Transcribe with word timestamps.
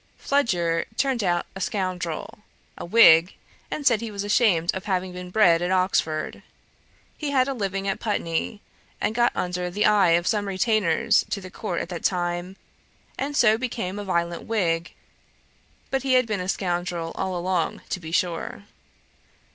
Fludyer 0.17 0.85
turned 0.97 1.23
out 1.23 1.45
a 1.55 1.61
scoundrel, 1.61 2.39
a 2.75 2.83
Whig, 2.83 3.35
and 3.69 3.85
said 3.85 4.01
he 4.01 4.09
was 4.09 4.23
ashamed 4.23 4.73
of 4.73 4.85
having 4.85 5.13
been 5.13 5.29
bred 5.29 5.61
at 5.61 5.69
Oxford. 5.69 6.41
He 7.19 7.29
had 7.29 7.47
a 7.47 7.53
living 7.53 7.87
at 7.87 7.99
Putney, 7.99 8.61
and 8.99 9.13
got 9.13 9.31
under 9.35 9.69
the 9.69 9.85
eye 9.85 10.17
of 10.17 10.25
some 10.25 10.47
retainers 10.47 11.23
to 11.29 11.39
the 11.39 11.51
court 11.51 11.81
at 11.81 11.89
that 11.89 12.03
time, 12.03 12.55
and 13.19 13.37
so 13.37 13.59
became 13.59 13.99
a 13.99 14.03
violent 14.03 14.45
Whig: 14.47 14.91
but 15.91 16.01
he 16.01 16.13
had 16.13 16.25
been 16.25 16.41
a 16.41 16.49
scoundrel 16.49 17.11
all 17.13 17.37
along 17.37 17.83
to 17.91 17.99
be 17.99 18.11
sure.' 18.11 18.63